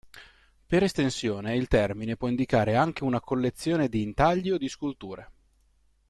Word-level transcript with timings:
Per 0.65 0.81
estensione 0.81 1.53
il 1.55 1.67
termine 1.67 2.15
può 2.17 2.27
indicare 2.27 2.73
anche 2.75 3.03
una 3.03 3.19
collezione 3.21 3.87
di 3.87 4.01
intagli 4.01 4.49
o 4.49 4.57
di 4.57 4.67
sculture. 4.67 5.31